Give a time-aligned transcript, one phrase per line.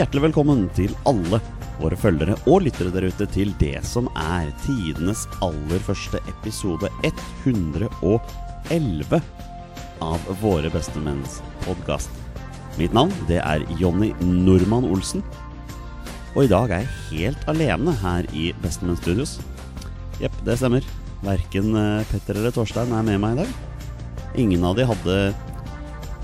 [0.00, 1.36] hjertelig velkommen til alle
[1.76, 9.20] våre følgere og lyttere der ute til det som er tidenes aller første episode 111
[10.00, 12.08] av Våre bestemenns podkast.
[12.80, 15.20] Mitt navn det er Jonny Normann Olsen.
[16.32, 19.36] Og i dag er jeg helt alene her i Bestemenn Studios.
[20.22, 20.86] Jepp, det stemmer.
[21.26, 23.52] Verken eh, Petter eller Torstein er med meg i dag.
[24.46, 25.20] Ingen av de hadde,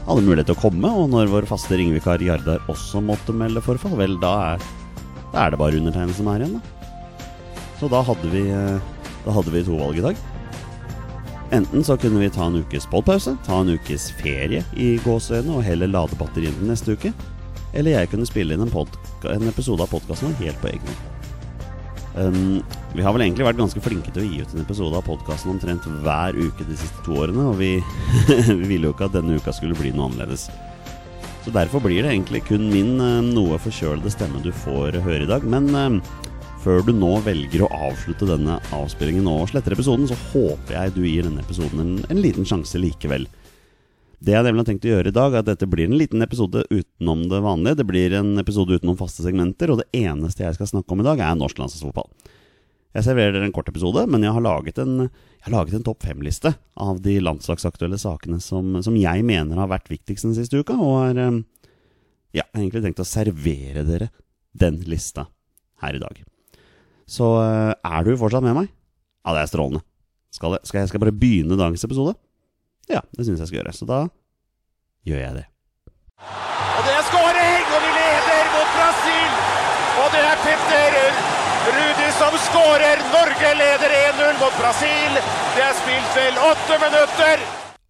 [0.06, 3.96] hadde mulighet til å komme, og når vår faste ringvikar Jardar også måtte melde forfall,
[3.98, 4.66] vel, da er,
[5.32, 6.92] da er det bare undertegnede som er igjen, da.
[7.80, 8.79] Så da hadde vi, eh,
[9.27, 10.20] da hadde vi to valg i dag.
[11.56, 15.66] Enten så kunne vi ta en ukes podpause, ta en ukes ferie i gåseøynene og
[15.66, 17.12] heller lade batteriene neste uke.
[17.76, 21.16] Eller jeg kunne spille inn en, en episode av podkasten helt på egen hånd.
[22.17, 22.63] Um,
[22.97, 25.53] vi har vel egentlig vært ganske flinke til å gi ut en episode av podkasten
[25.53, 27.75] omtrent hver uke de siste to årene, og vi,
[28.63, 30.47] vi ville jo ikke at denne uka skulle bli noe annerledes.
[31.45, 35.31] Så derfor blir det egentlig kun min uh, noe forkjølede stemme du får høre i
[35.31, 35.45] dag.
[35.47, 36.25] Men uh,
[36.65, 41.03] før du nå velger å avslutte denne avspillingen og sletter episoden, så håper jeg du
[41.05, 43.29] gir denne episoden en, en liten sjanse likevel.
[44.17, 46.25] Det jeg nemlig har tenkt å gjøre i dag, er at dette blir en liten
[46.25, 47.81] episode utenom det vanlige.
[47.83, 51.07] Det blir en episode utenom faste segmenter, og det eneste jeg skal snakke om i
[51.07, 52.09] dag, er norsk landslagsfotball.
[52.97, 55.11] Jeg serverer dere en kort episode, men jeg har laget en,
[55.45, 59.91] har laget en topp fem-liste av de landslagsaktuelle sakene som, som jeg mener har vært
[59.93, 61.43] viktigst den siste uka, og eh,
[62.41, 64.09] ja, har egentlig tenkt å servere dere
[64.56, 65.27] den lista
[65.84, 66.22] her i dag.
[67.05, 68.72] Så eh, er du fortsatt med meg?
[69.27, 69.84] Ja, det er strålende.
[70.33, 72.17] Skal jeg, skal jeg bare begynne dagens episode?
[72.92, 73.75] Ja, det syns jeg skal gjøre.
[73.76, 74.00] Så da
[75.06, 75.47] gjør jeg det.
[76.76, 79.32] Og det er skåring, og vi leder mot Brasil.
[80.03, 81.00] Og det er Petter
[81.66, 83.00] Rudi som skårer.
[83.10, 85.19] Norge leder 1-0 mot Brasil.
[85.56, 87.42] Det er spilt vel åtte minutter.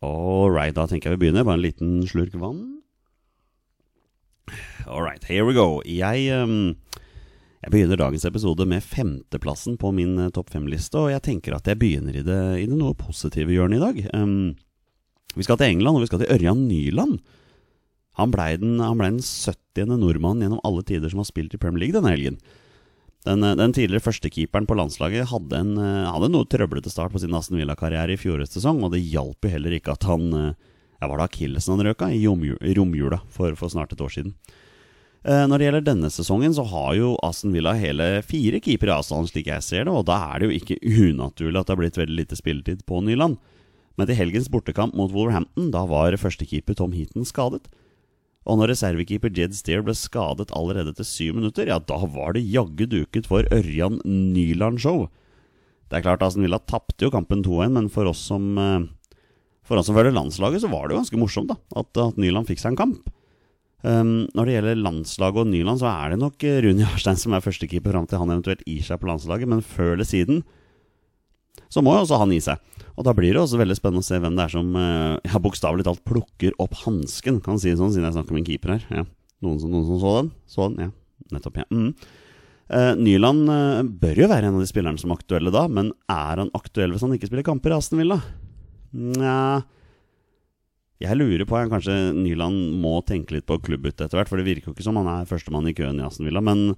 [0.06, 1.44] All right, da tenker jeg vi begynner.
[1.44, 2.62] Bare en liten slurk vann.
[4.86, 5.82] All right, here we go.
[5.84, 6.76] Jeg, ehm,
[7.64, 11.66] jeg begynner dagens episode med femteplassen på min eh, topp fem-liste, og jeg tenker at
[11.66, 14.14] jeg begynner i det, i det noe positive hjørnet i dag.
[15.36, 17.18] Vi skal til England, og vi skal til Ørjan Nyland.
[18.16, 19.98] Han blei den, ble den 70.
[20.00, 22.38] nordmannen gjennom alle tider som har spilt i Premier League denne helgen.
[23.26, 27.20] Den, eh, den tidligere førstekeeperen på landslaget hadde en, eh, hadde noe trøblete start på
[27.20, 30.54] sin Aston Villa-karriere i fjorårets sesong, og det hjalp jo heller ikke at han eh,
[30.96, 34.08] ja, Var det akillesen han røka i romju- i romjula for, for snart et år
[34.08, 34.32] siden?
[35.26, 39.28] Når det gjelder denne sesongen, så har jo Aston Villa hele fire keepere i avstand,
[39.28, 41.98] slik jeg ser det, og da er det jo ikke unaturlig at det har blitt
[41.98, 43.36] veldig lite spilletid på Nyland.
[43.96, 47.64] Men til helgens bortekamp mot Wolverhampton, da var førstekeeper Tom Heaton skadet.
[48.46, 52.44] Og når reservekeeper Jed Steer ble skadet allerede etter syv minutter, ja, da var det
[52.46, 55.08] jaggu duket for Ørjan Nyland-show.
[55.90, 58.86] Det er klart Aston Villa tapte jo kampen 2-1, men for oss som eh,
[59.66, 62.46] For oss som følger landslaget, så var det jo ganske morsomt da at, at Nyland
[62.46, 63.08] fikk seg en kamp.
[63.86, 67.34] Um, når det gjelder landslaget og Nyland, så er det nok eh, Rune Jarstein som
[67.34, 70.40] er førstekeeper fram til han eventuelt gir seg på landslaget, men før eller siden
[71.72, 72.82] så må jo også han gi seg.
[72.96, 75.40] Og da blir det også veldig spennende å se hvem det er som eh, ja,
[75.42, 78.76] bokstavelig talt plukker opp hansken, kan si det sånn, siden jeg snakker om en keeper
[78.76, 78.86] her.
[79.02, 79.04] Ja.
[79.44, 80.30] Noen, som, noen som så den?
[80.48, 80.92] Så den, ja.
[81.34, 81.66] Nettopp, ja.
[81.74, 81.90] Mm.
[82.66, 85.92] Eh, Nyland eh, bør jo være en av de spillerne som er aktuelle da, men
[86.10, 88.18] er han aktuell hvis han ikke spiller kamper i Aston Villa?
[88.96, 89.62] Nja
[91.02, 94.48] Jeg lurer på om kanskje Nyland må tenke litt på klubbbytte etter hvert, for det
[94.48, 96.40] virker jo ikke som han er førstemann i køen i Aston Villa.
[96.40, 96.70] Men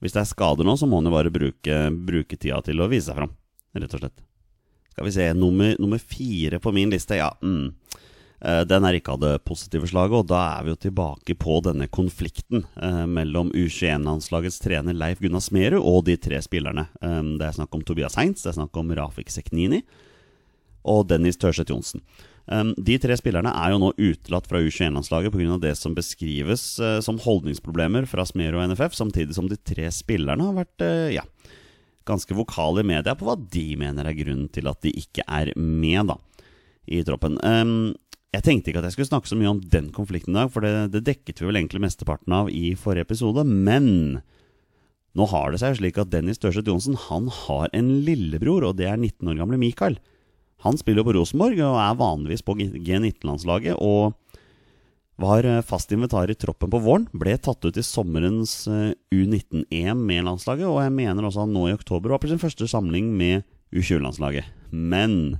[0.00, 2.88] hvis det er skader nå, så må han jo bare bruke, bruke tida til å
[2.92, 3.32] vise seg fram,
[3.82, 4.24] rett og slett.
[4.92, 7.30] Skal vi se, nummer, nummer fire på min liste, ja.
[7.42, 7.74] Mm.
[8.40, 11.58] Eh, Den er ikke av det positive slaget, og da er vi jo tilbake på
[11.64, 16.88] denne konflikten eh, mellom U21-landslagets trener Leif Gunnar Smerud og de tre spillerne.
[17.02, 19.82] Eh, det er snakk om Tobias Heinz, det er snakk om Rafik Seknini
[20.86, 22.04] og Dennis Tørseth Johnsen.
[22.46, 25.56] Um, de tre spillerne er jo nå utelatt fra U21-landslaget pga.
[25.58, 30.46] det som beskrives eh, som holdningsproblemer fra Smerud og NFF, samtidig som de tre spillerne
[30.46, 31.24] har vært eh, ja,
[32.06, 35.52] ganske vokale i media på hva de mener er grunnen til at de ikke er
[35.58, 36.16] med da,
[36.86, 37.38] i troppen.
[37.42, 37.94] Um,
[38.34, 40.64] jeg tenkte ikke at jeg skulle snakke så mye om den konflikten i dag, for
[40.64, 43.46] det, det dekket vi vel egentlig mesteparten av i forrige episode.
[43.46, 44.20] Men
[45.16, 48.90] nå har det seg slik at Dennis Tørseth Johnsen han har en lillebror, og det
[48.90, 49.96] er 19 år gamle Mikael.
[50.64, 53.76] Han spiller jo på Rosenborg og er vanligvis på G19-landslaget.
[53.80, 54.16] Og
[55.16, 57.08] var eh, fast invitar i troppen på våren.
[57.16, 60.68] Ble tatt ut i sommerens eh, U19-EM med landslaget.
[60.68, 64.50] Og jeg mener også han nå i oktober var på sin første samling med U20-landslaget.
[64.70, 65.38] Men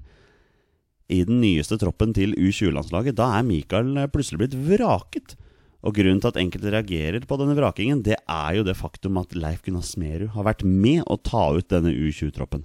[1.13, 5.37] i den nyeste troppen til U20-landslaget, da er Mikael eh, plutselig blitt vraket.
[5.87, 9.37] Og grunnen til at enkelte reagerer på denne vrakingen, det er jo det faktum at
[9.37, 12.65] Leif Gunnar Smerud har vært med å ta ut denne U20-troppen.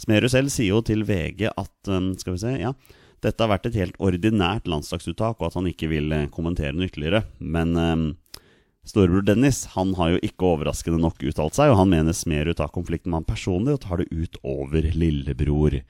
[0.00, 2.72] Smerud selv sier jo til VG at skal vi se, ja,
[3.24, 6.88] dette har vært et helt ordinært landslagsuttak, og at han ikke vil eh, kommentere noe
[6.90, 7.24] ytterligere.
[7.40, 8.06] Men um,
[8.84, 12.72] Storebror Dennis han har jo ikke overraskende nok uttalt seg, og han mener Smerud tar
[12.74, 15.80] konflikten med han personlig og tar det ut over lillebror.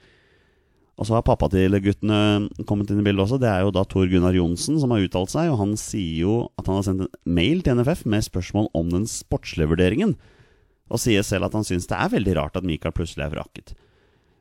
[0.95, 3.39] Og så har pappa til guttene kommet inn i bildet også.
[3.41, 6.37] Det er jo da Tor Gunnar Johnsen som har uttalt seg, og han sier jo
[6.55, 10.15] at han har sendt en mail til NFF med spørsmål om den sportslige vurderingen,
[10.87, 13.75] og sier selv at han syns det er veldig rart at Mikael plutselig er vraket.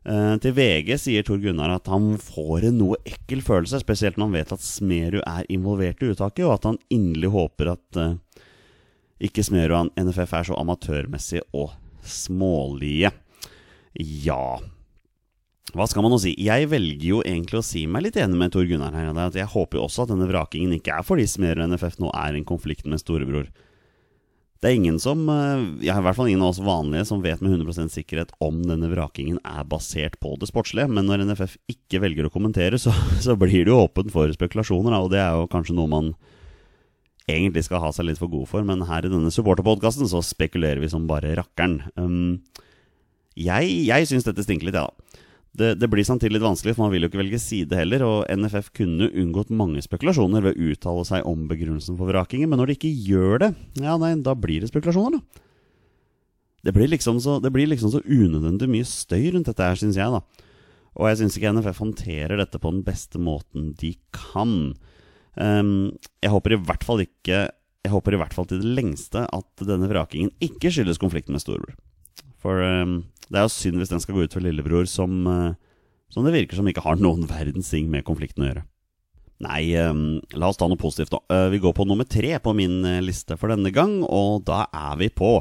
[0.05, 4.29] Eh, til VG sier Tor Gunnar at han får en noe ekkel følelse, spesielt når
[4.29, 8.45] han vet at Smerud er involvert i uttaket, og at han inderlig håper at eh,
[9.31, 11.73] ikke Smerud og NFF er så amatørmessige og
[12.05, 13.15] smålige.
[13.97, 14.59] Ja
[15.75, 16.35] hva skal man nå si?
[16.39, 19.09] Jeg velger jo egentlig å si meg litt enig med Tor Gunnar her.
[19.25, 22.13] At jeg håper jo også at denne vrakingen ikke er fordi Smerud og NFF nå
[22.15, 23.49] er en konflikt med storebror.
[24.65, 25.27] Det er ingen som,
[25.85, 28.89] ja, i hvert fall ingen av oss vanlige som vet med 100% sikkerhet om denne
[28.89, 32.95] vrakingen er basert på det sportslige, men når NFF ikke velger å kommentere, så,
[33.27, 36.09] så blir det jo åpent for spekulasjoner, og det er jo kanskje noe man
[37.29, 40.81] egentlig skal ha seg litt for god for, men her i denne supporterpodkasten så spekulerer
[40.81, 41.83] vi som bare rakkeren.
[42.01, 42.41] Um,
[43.37, 45.24] jeg jeg syns dette stinker litt, jeg, ja, da.
[45.55, 48.03] Det, det, blir samtidig litt vanskelig, for man vil jo ikke velge side heller.
[48.03, 52.51] Og NFF kunne unngått mange spekulasjoner ved å uttale seg om begrunnelsen for vrakingen.
[52.51, 53.51] Men når de ikke gjør det,
[53.85, 55.43] ja nei, da blir det spekulasjoner, da.
[56.65, 60.09] Det blir liksom så, blir liksom så unødvendig mye støy rundt dette her, syns jeg,
[60.09, 60.51] da.
[60.95, 64.73] Og jeg syns ikke NFF håndterer dette på den beste måten de kan.
[65.37, 65.93] Um,
[66.25, 67.39] jeg håper i hvert fall ikke
[67.85, 71.43] Jeg håper i hvert fall til det lengste at denne vrakingen ikke skyldes konflikten med
[71.43, 71.75] storebror.
[72.41, 75.57] For um, det er jo synd hvis den skal gå ut for lillebror, som, uh,
[76.13, 78.65] som det virker som ikke har noen verdens ting med konflikten å gjøre.
[79.45, 81.21] Nei, um, la oss ta noe positivt, da.
[81.33, 85.01] Uh, vi går på nummer tre på min liste for denne gang, og da er
[85.01, 85.37] vi på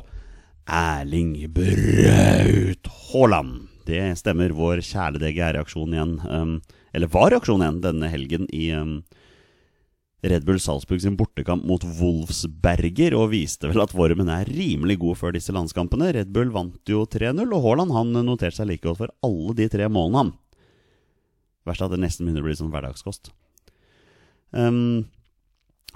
[0.69, 3.69] Erling Braut Haaland.
[3.83, 4.55] Det stemmer.
[4.55, 6.53] Vår kjæledegge er reaksjonen igjen.
[6.95, 8.69] Eller var reaksjonen igjen denne helgen i
[10.23, 15.19] Red Bull Salzburg sin bortekamp mot Wolfsberger, og viste vel at formen er rimelig god
[15.19, 16.13] før disse landskampene.
[16.15, 19.67] Red Bull vant jo 3-0, og Haaland han noterte seg like godt for alle de
[19.73, 20.31] tre målene, han.
[21.67, 23.33] Verst at det nesten begynner å bli sånn hverdagskost.
[24.55, 25.09] Um,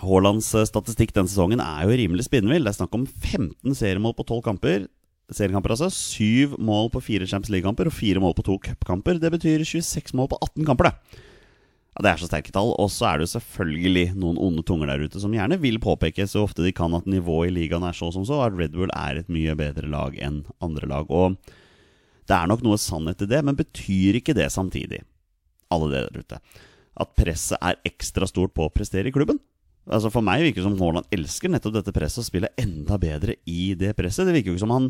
[0.01, 2.67] Haalands eh, statistikk denne sesongen er jo rimelig spinnvill.
[2.67, 4.89] Det er snakk om 15 seriemål på 12 kamper.
[5.33, 5.89] Seriekamper, altså.
[5.91, 9.19] 7 mål på 4 Champions League-kamper og 4 mål på 2 cupkamper.
[9.23, 11.23] Det betyr 26 mål på 18 kamper, det.
[11.97, 12.73] Ja, Det er så sterke tall.
[12.77, 16.27] Og så er det jo selvfølgelig noen onde tunger der ute som gjerne vil påpeke
[16.29, 18.93] så ofte de kan at nivået i ligaen er så som så, at Red Bull
[18.93, 21.09] er et mye bedre lag enn andre lag.
[21.09, 21.37] Og
[22.27, 25.01] det er nok noe sannhet i det, men betyr ikke det samtidig,
[25.71, 26.39] alle dere der ute,
[26.97, 29.39] at presset er ekstra stort på å prestere i klubben?
[29.87, 33.37] Altså For meg virker det som Haaland elsker nettopp dette presset og spiller enda bedre
[33.47, 34.27] i det presset.
[34.27, 34.89] Det virker jo ikke som han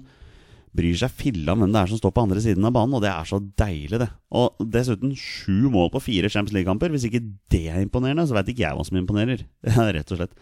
[0.77, 3.03] bryr seg filla om hvem det er som står på andre siden av banen, og
[3.03, 4.09] det er så deilig, det.
[4.37, 6.93] Og dessuten sju mål på fire Champions League-kamper.
[6.93, 9.43] Hvis ikke det er imponerende, så veit ikke jeg hva som imponerer.
[9.97, 10.37] Rett og slett.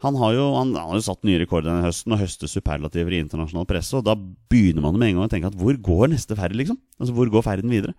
[0.00, 3.12] Han har, jo, han, han har jo satt nye rekorder denne høsten og høster superlativer
[3.12, 6.14] i internasjonal presse, og da begynner man med en gang å tenke at hvor går
[6.14, 6.78] neste ferd, liksom?
[6.96, 7.92] Altså, hvor går ferden videre?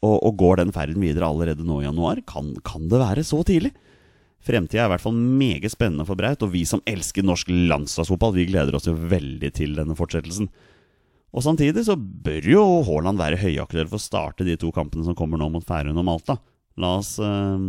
[0.00, 2.22] Og, og går den ferden videre allerede nå i januar?
[2.28, 3.74] Kan, kan det være så tidlig?
[4.40, 8.32] Fremtida er i hvert fall meget spennende for Braut, og vi som elsker norsk landslagsfotball,
[8.38, 10.48] vi gleder oss jo veldig til denne fortsettelsen.
[11.30, 15.16] Og samtidig så bør jo Haaland være høyaktuell for å starte de to kampene som
[15.18, 16.40] kommer nå mot Færøyene og Malta.
[16.80, 17.60] La oss, uh,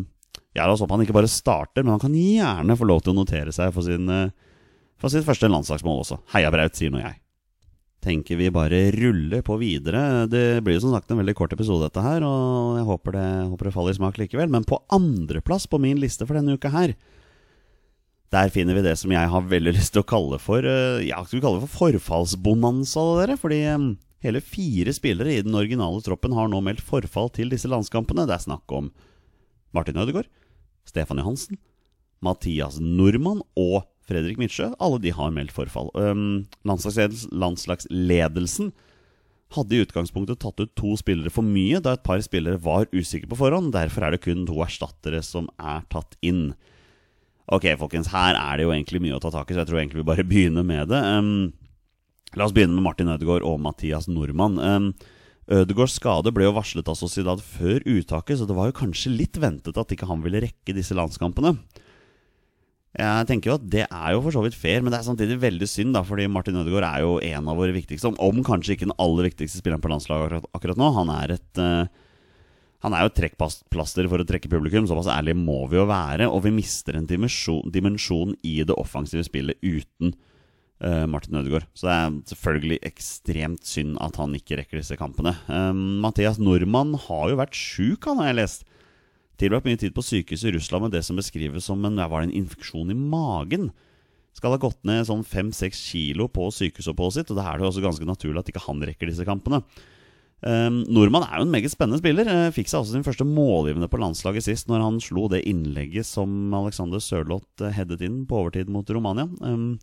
[0.56, 3.13] ja, la oss håpe han ikke bare starter, men han kan gjerne få lov til
[3.13, 4.32] å notere seg for, sin, uh,
[5.01, 6.24] for sitt første landslagsmål også.
[6.34, 7.21] Heia Braut, sier nå jeg
[8.01, 10.25] tenker vi bare ruller på videre.
[10.29, 13.70] Det blir som sagt en veldig kort episode, dette her, og jeg håper det, håper
[13.70, 14.50] det faller i smak likevel.
[14.51, 16.96] Men på andreplass på min liste for denne uka her,
[18.31, 21.20] der finner vi det som jeg har veldig lyst til å kalle for eh, Ja,
[21.25, 23.38] skal vi kalle det for forfallsbonanza, dere?
[23.39, 23.88] Fordi eh,
[24.25, 28.25] hele fire spillere i den originale troppen har nå meldt forfall til disse landskampene.
[28.25, 28.89] Det er snakk om
[29.75, 30.31] Martin Ødegaard,
[30.89, 31.62] Stefan Johansen,
[32.22, 35.89] Mathias Nordmann og Fredrik Midtsjø, alle de har meldt forfall.
[35.96, 38.74] Um, landslagsledelsen
[39.56, 43.30] hadde i utgangspunktet tatt ut to spillere for mye, da et par spillere var usikre
[43.32, 43.74] på forhånd.
[43.75, 46.51] Derfor er det kun to erstattere som er tatt inn.
[47.51, 49.82] Ok, folkens, her er det jo egentlig mye å ta tak i, så jeg tror
[49.82, 51.01] egentlig vi bare begynner med det.
[51.01, 51.51] Um,
[52.38, 54.60] la oss begynne med Martin Ødegaard og Mathias Nordmann.
[54.62, 54.94] Um,
[55.51, 59.39] Ødegaards skade ble jo varslet av Sociedad før uttaket, så det var jo kanskje litt
[59.41, 61.58] ventet at ikke han ville rekke disse landskampene.
[62.92, 65.40] Jeg tenker jo at Det er jo for så vidt fair, men det er samtidig
[65.40, 65.94] veldig synd.
[65.96, 69.30] da Fordi Martin Ødegaard er jo en av våre viktigste, om kanskje ikke den aller
[69.30, 70.90] viktigste spilleren på landslaget akkurat, akkurat nå.
[71.00, 71.88] Han er et uh,
[72.82, 76.28] Han er jo et trekkplaster for å trekke publikum, såpass ærlig må vi jo være.
[76.28, 80.12] Og vi mister en dimensjon, dimensjon i det offensive spillet uten
[80.84, 81.70] uh, Martin Ødegaard.
[81.74, 85.38] Så det er selvfølgelig ekstremt synd at han ikke rekker disse kampene.
[85.48, 88.68] Uh, Mathias Nordmann har jo vært sjuk, han har jeg lest.
[89.42, 92.30] Tilbrakt mye tid på sykehus i Russland med det som beskrives som en, var det
[92.30, 93.72] en infeksjon i magen.
[94.38, 97.84] skal ha gått ned sånn fem-seks kilo på sykehusoppholdet sitt, og da er det også
[97.84, 99.64] ganske naturlig at ikke han rekker disse kampene.
[100.42, 102.26] Um, Nordmann er jo en meget spennende spiller.
[102.26, 106.08] Uh, fikk seg også sin første målgivende på landslaget sist, når han slo det innlegget
[106.08, 109.28] som Alexander Sørloth uh, headet inn på overtid mot Romania.
[109.42, 109.76] Um,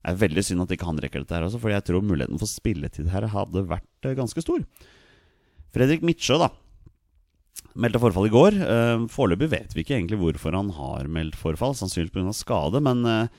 [0.00, 2.40] det er veldig synd at ikke han rekker dette her, også, for jeg tror muligheten
[2.40, 4.64] for spilletid her hadde vært uh, ganske stor.
[5.74, 6.48] Fredrik Midtsjø, da.
[7.78, 8.56] Meldte forfall i går.
[8.58, 11.76] Uh, Foreløpig vet vi ikke egentlig hvorfor han har meldt forfall.
[11.78, 12.34] Sannsynligvis pga.
[12.34, 13.30] skade, men uh,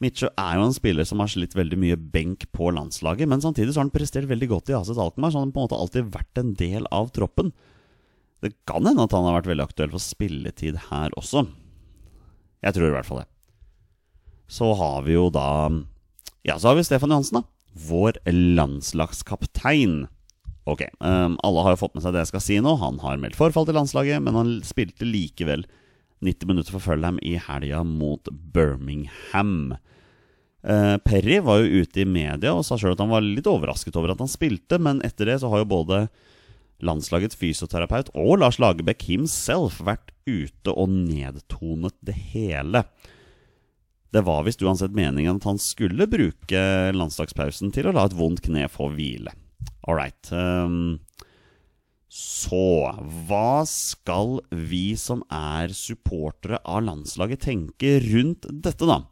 [0.00, 3.28] Midtsjø er jo en spiller som har slitt veldig mye benk på landslaget.
[3.28, 5.60] Men samtidig så har han prestert veldig godt i Aset Alkmaar, så han har på
[5.60, 7.52] en måte alltid vært en del av troppen.
[8.40, 11.44] Det kan hende at han har vært veldig aktuell for spilletid her også.
[12.64, 13.28] Jeg tror i hvert fall det.
[14.50, 15.68] Så har vi jo da
[16.48, 17.44] Ja, så har vi Stefan Johansen, da.
[17.76, 20.06] Vår landslagskaptein.
[20.70, 22.76] Ok, um, alle har jo fått med seg det jeg skal si nå.
[22.78, 25.64] Han har meldt forfall til landslaget, men han spilte likevel
[26.22, 29.74] 90 minutter for Fulham i helga mot Birmingham.
[30.60, 33.96] Uh, Perry var jo ute i media og sa sjøl at han var litt overrasket
[33.96, 36.04] over at han spilte, men etter det så har jo både
[36.84, 42.84] landslagets fysioterapeut og Lars Lagerbäck himself vært ute og nedtonet det hele.
[44.10, 46.62] Det var visst uansett meningen at han skulle bruke
[46.94, 49.32] landslagspausen til å la et vondt kne få hvile.
[49.88, 50.32] All right.
[50.32, 51.00] Um,
[52.10, 52.90] så
[53.28, 59.04] hva skal vi som er supportere av landslaget, tenke rundt dette, da?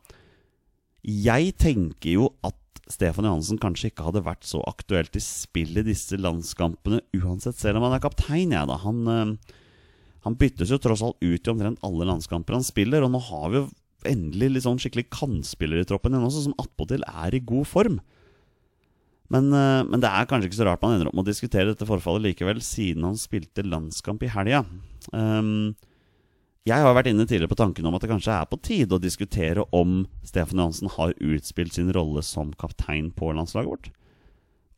[1.07, 2.57] Jeg tenker jo at
[2.91, 7.79] Stefan Johansen kanskje ikke hadde vært så aktuelt i spill i disse landskampene uansett, selv
[7.79, 8.79] om han er kaptein, jeg, da.
[8.83, 9.59] Han, øh,
[10.27, 13.53] han byttes jo tross alt ut i omtrent alle landskamper han spiller, og nå har
[13.53, 13.69] vi jo
[14.09, 18.01] endelig litt sånn skikkelig kantspillere i troppen igjen også, som attpåtil er i god form.
[19.33, 21.69] Men, øh, men, det er kanskje ikke så rart man ender opp med å diskutere
[21.69, 24.63] dette forfallet likevel, siden han spilte landskamp i helga.
[25.13, 25.77] Um,
[26.69, 29.01] jeg har vært inne tidligere på tanken om at det kanskje er på tide å
[29.01, 33.89] diskutere om Stefan Johansen har utspilt sin rolle som kaptein på landslaget vårt.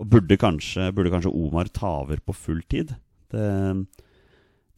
[0.01, 2.95] Og burde kanskje, burde kanskje Omar ta over på full tid?
[3.31, 3.49] Det,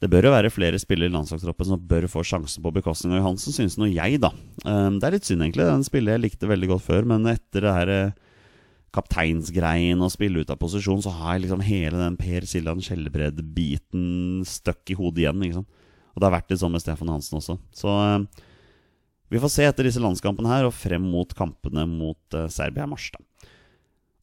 [0.02, 3.22] det bør jo være flere spillere i landslagstroppen som bør få sjansen på bekostning av
[3.22, 4.32] Johansen, synes nå jeg, da.
[4.64, 5.68] Um, det er litt synd, egentlig.
[5.68, 8.31] Den spiller jeg likte veldig godt før, men etter det her eh,
[8.92, 14.42] kapteinsgreien og spille ut av posisjon, så har jeg liksom hele den Per Siljan Skjelbred-biten
[14.48, 15.44] støkk i hodet igjen.
[15.46, 15.66] Liksom.
[16.12, 17.56] Og det har vært litt sånn med Stefan Hansen også.
[17.76, 18.44] Så eh,
[19.32, 22.92] vi får se etter disse landskampene her, og frem mot kampene mot eh, Serbia i
[22.92, 23.08] mars.
[23.14, 23.24] da.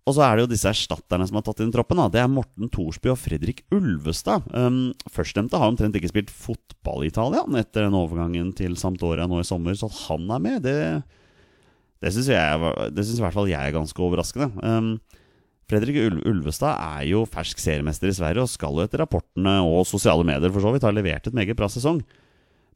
[0.10, 2.00] Og så er det jo disse erstatterne som har tatt inn troppen.
[2.02, 2.08] da.
[2.10, 4.48] Det er Morten Thorsby og Fredrik Ulvestad.
[4.54, 9.44] Um, Førstnevnte har omtrent ikke spilt fotball i Italia etter den overgangen til Sampdoria nå
[9.44, 10.78] i sommer, så at han er med, det
[12.00, 14.50] det syns i hvert fall jeg er ganske overraskende.
[14.64, 14.94] Um,
[15.70, 20.26] Fredrik Ulvestad er jo fersk seriemester i Sverige og skal jo etter rapportene og sosiale
[20.26, 22.02] medier for så vidt ha levert et meget bra sesong.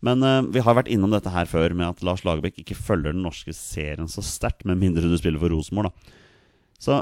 [0.03, 3.15] Men uh, vi har vært innom dette her før med at Lars Lagerbäck ikke følger
[3.15, 6.19] den norske serien så sterkt, med mindre du spiller for Rosenborg, da.
[6.83, 6.99] Så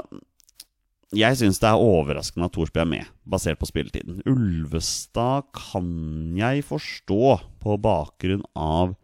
[1.12, 4.22] jeg syns det er overraskende at Thorsby er med, basert på spilletiden.
[4.30, 5.90] Ulvestad kan
[6.38, 8.94] jeg forstå på bakgrunn av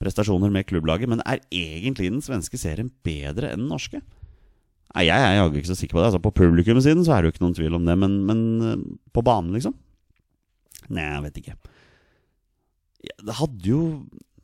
[0.00, 4.00] prestasjoner med klubblaget, men er egentlig den svenske serien bedre enn den norske?
[4.90, 6.08] Nei, Jeg er jaggu ikke så sikker på det.
[6.10, 8.80] Altså, på publikumsiden så er det jo ikke noen tvil om det, men, men eh,
[9.14, 9.76] på banen, liksom?
[10.90, 11.56] Nei, jeg vet ikke.
[13.28, 13.82] Det hadde jo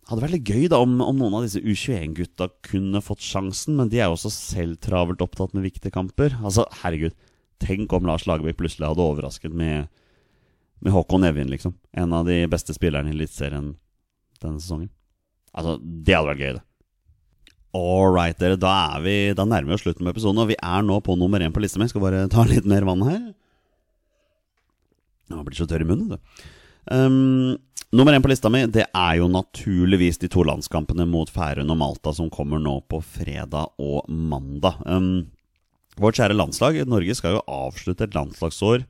[0.07, 3.91] hadde vært litt gøy da om, om noen av disse U21-gutta kunne fått sjansen, men
[3.91, 6.37] de er jo også selv travelt opptatt med viktige kamper.
[6.45, 7.17] Altså, herregud,
[7.63, 9.91] tenk om Lars Lagerbäck plutselig hadde overrasket med,
[10.85, 11.75] med Håkon Evjen, liksom.
[11.97, 13.73] En av de beste spillerne i Eliteserien
[14.39, 14.93] denne sesongen.
[15.57, 16.65] Altså, det hadde vært gøy, det.
[17.77, 18.57] All right, dere.
[18.61, 21.17] Da, er vi, da nærmer vi oss slutten på episoden, og vi er nå på
[21.19, 21.89] nummer én på lista mi.
[21.91, 23.23] Skal bare ta litt mer vann her.
[25.33, 26.45] Jeg blir så tørr i munnen, du.
[26.87, 27.57] Um,
[27.97, 31.81] nummer én på lista mi det er jo naturligvis de to landskampene mot Færøyene og
[31.81, 34.79] Malta som kommer nå på fredag og mandag.
[34.87, 35.27] Um,
[35.99, 38.87] vårt kjære landslag, Norge, skal jo avslutte et landslagsår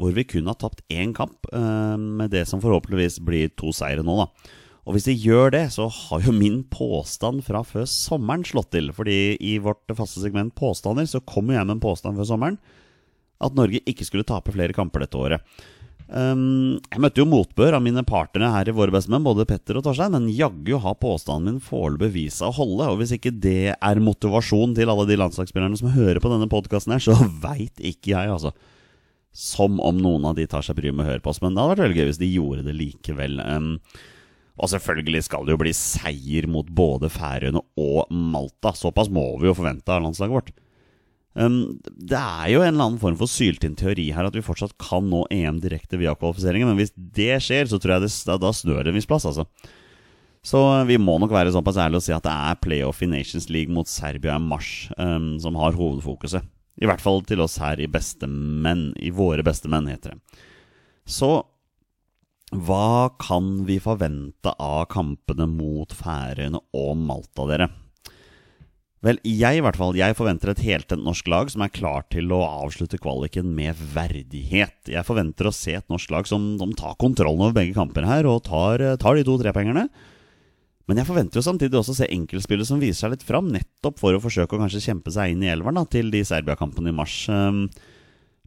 [0.00, 4.02] hvor vi kun har tapt én kamp, um, med det som forhåpentligvis blir to seire
[4.02, 4.58] nå, da.
[4.82, 8.90] Og hvis de gjør det, så har jo min påstand fra før sommeren slått til.
[8.94, 12.58] Fordi i vårt faste segment Påstander så kommer jeg med en påstand før sommeren.
[13.42, 15.54] At Norge ikke skulle tape flere kamper dette året.
[16.12, 19.86] Um, jeg møtte jo motbør av mine partnere her i Våre bestemenn, både Petter og
[19.86, 22.90] Torstein, men jaggu har påstanden min foreløpig vist seg å holde.
[22.90, 26.96] Og hvis ikke det er motivasjon til alle de landslagsspillerne som hører på denne podkasten
[26.96, 28.52] her, så veit ikke jeg, altså.
[29.32, 31.40] Som om noen av de tar seg bryet med å høre på oss.
[31.40, 33.38] Men det hadde vært veldig gøy hvis de gjorde det likevel.
[33.46, 33.70] Um,
[34.60, 38.74] og selvfølgelig skal det jo bli seier mot både Færøyene og Malta.
[38.76, 40.52] Såpass må vi jo forvente av landslaget vårt.
[41.32, 44.74] Um, det er jo en eller annen form for syltynn teori her at vi fortsatt
[44.82, 48.36] kan nå EM direkte via kvalifiseringen, men hvis det skjer, så tror jeg det, da,
[48.42, 49.46] da snør det en viss plass, altså.
[50.44, 53.46] Så vi må nok være såpass ærlige og si at det er playoff i Nations
[53.48, 56.44] League mot Serbia i mars um, som har hovedfokuset.
[56.82, 58.90] I hvert fall til oss her i Bestemenn.
[58.98, 60.42] I våre bestemenn, heter det.
[61.06, 61.30] Så
[62.52, 67.68] hva kan vi forvente av kampene mot Færøyene og Malta, dere?
[69.02, 72.30] Vel, jeg i hvert fall, jeg forventer et heltent norsk lag som er klar til
[72.30, 74.76] å avslutte kvaliken med verdighet.
[74.92, 78.28] Jeg forventer å se et norsk lag som, som tar kontrollen over begge kamper her
[78.30, 79.88] og tar, tar de to trepengerne.
[80.86, 83.98] Men jeg forventer jo samtidig også å se enkeltspillere som viser seg litt fram, nettopp
[83.98, 86.96] for å forsøke å kanskje kjempe seg inn i elveren da, til de Serbia-kampene i
[87.00, 87.16] mars.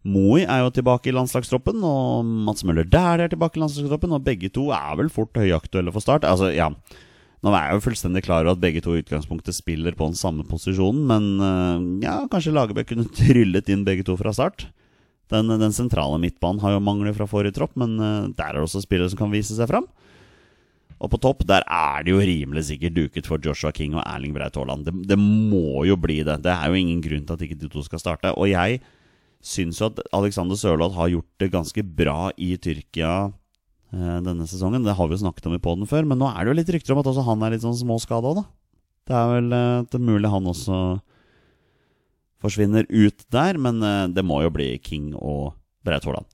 [0.05, 4.25] Moi er jo tilbake i landslagstroppen, og Mats Møller Dæhlie er tilbake i landslagstroppen, og
[4.25, 6.27] begge to er vel fort høyaktuelle for start.
[6.29, 6.69] Altså, ja
[7.45, 10.17] nå er jeg jo fullstendig klar over at begge to i utgangspunktet spiller på den
[10.17, 14.65] samme posisjonen, men uh, ja, kanskje Lagerbäck kunne tryllet inn begge to fra start.
[15.29, 18.65] Den, den sentrale midtbanen har jo mangler fra forrige tropp, men uh, der er det
[18.65, 19.85] også spillere som kan vise seg fram.
[20.95, 24.33] Og på topp der er det jo rimelig sikkert duket for Joshua King og Erling
[24.33, 24.87] Braut Haaland.
[24.87, 26.39] Det, det, må jo bli det.
[26.45, 28.31] Det er jo ingen grunn til at ikke de to skal starte.
[28.39, 28.79] Og jeg
[29.45, 33.15] syns jo at Alexander Sørloth har gjort det ganske bra i Tyrkia
[33.95, 34.83] Eh, denne sesongen.
[34.83, 36.71] Det har vi jo snakket om i poden før, men nå er det jo litt
[36.73, 38.45] rykter om at også han er litt sånn småskada òg, da.
[39.05, 40.79] Det er vel eh, det er mulig han også
[42.43, 45.53] forsvinner ut der, men eh, det må jo bli King og
[45.85, 46.27] Braut Haaland.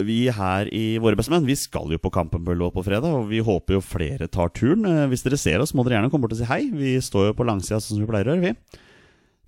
[0.00, 3.42] Vi her i Våre bestemenn Vi skal jo på Kampen på på fredag, og vi
[3.44, 4.86] håper jo flere tar turen.
[5.10, 6.70] Hvis dere ser oss, må dere gjerne komme bort og si hei.
[6.72, 8.80] Vi står jo på langsida sånn som vi pleier å gjøre, vi.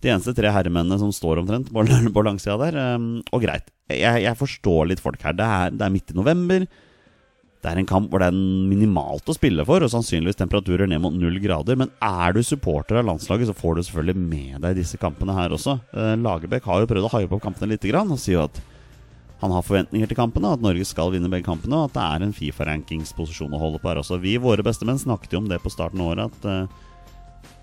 [0.02, 1.84] De eneste tre herremennene som står omtrent på,
[2.16, 2.78] på langsida der.
[2.96, 5.36] Um, og greit, jeg, jeg, forstår litt folk her.
[5.38, 6.66] Det er, det er, midt i november.
[7.62, 8.40] Det er en kamp hvor det er
[8.72, 11.78] minimalt å spille for, og sannsynligvis temperaturer ned mot null grader.
[11.78, 15.54] Men er du supporter av landslaget, så får du selvfølgelig med deg disse kampene her
[15.54, 15.78] også.
[15.94, 18.62] Uh, Lagerbäck har jo prøvd å hype opp kampene litt og sier jo at
[19.42, 22.24] han har forventninger til kampene, at Norge skal vinne begge kampene, og at det er
[22.26, 24.20] en Fifa-rankingsposisjon å holde på her også.
[24.22, 26.91] Vi, våre bestemenn, snakket jo om det på starten av året, at uh,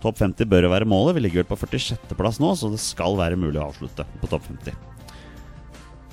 [0.03, 1.17] Topp 50 bør jo være målet.
[1.17, 4.47] Vi ligger vel på 46.-plass nå, så det skal være mulig å avslutte på topp
[4.47, 4.77] 50.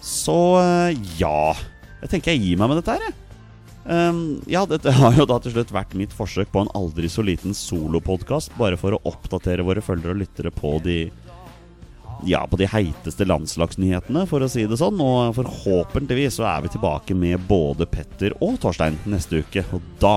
[0.06, 1.54] Så eh, ja
[2.02, 3.22] Jeg tenker jeg gir meg med dette her, jeg.
[3.86, 7.22] Um, ja, dette har jo da til slutt vært mitt forsøk på en aldri så
[7.22, 10.98] liten solopodkast, bare for å oppdatere våre følgere og lyttere på de
[12.24, 15.00] ja, på de heiteste landslagsnyhetene, for å si det sånn.
[15.04, 19.66] Og forhåpentligvis så er vi tilbake med både Petter og Torstein neste uke.
[19.76, 20.16] Og da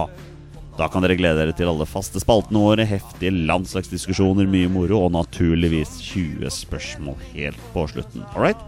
[0.79, 5.13] da kan dere glede dere til alle faste spaltene våre, heftige landslagsdiskusjoner, mye moro og
[5.17, 8.23] naturligvis 20 spørsmål helt på slutten.
[8.31, 8.61] All right?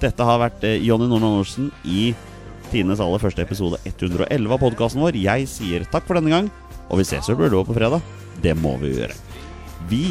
[0.00, 2.10] Dette har vært eh, Jonny Normann Olsen i
[2.70, 5.16] Tines aller første episode 111 av podkasten vår.
[5.18, 6.50] Jeg sier takk for denne gang,
[6.88, 8.04] og vi ses jo Bordeaux på fredag.
[8.44, 9.16] Det må vi gjøre.
[9.90, 10.04] Vi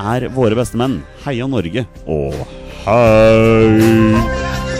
[0.00, 1.02] er våre beste menn.
[1.26, 2.36] Heia Norge og
[2.86, 4.71] hei!